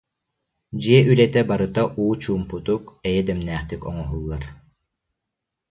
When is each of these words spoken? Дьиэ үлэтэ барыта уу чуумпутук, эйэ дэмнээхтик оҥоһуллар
Дьиэ 0.79 0.99
үлэтэ 1.09 1.41
барыта 1.49 1.83
уу 2.01 2.13
чуумпутук, 2.21 2.83
эйэ 3.09 3.21
дэмнээхтик 3.27 3.81
оҥоһуллар 3.89 4.43